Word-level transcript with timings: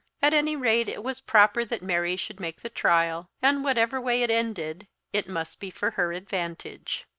At 0.19 0.33
any 0.33 0.55
rate 0.55 0.89
it 0.89 1.03
was 1.03 1.21
proper 1.21 1.63
that 1.63 1.83
Mary 1.83 2.15
should 2.15 2.39
make 2.39 2.61
the 2.61 2.71
trial, 2.71 3.29
and 3.39 3.63
whichever 3.63 4.01
way 4.01 4.23
it 4.23 4.31
ended, 4.31 4.87
it 5.13 5.29
must 5.29 5.59
be 5.59 5.69
for 5.69 5.91
her 5.91 6.11
advantage. 6.11 7.05